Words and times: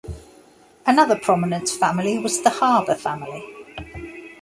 Another 0.83 1.15
prominent 1.15 1.69
family 1.69 2.17
was 2.17 2.41
the 2.41 2.49
Harber 2.49 2.95
family. 2.95 3.45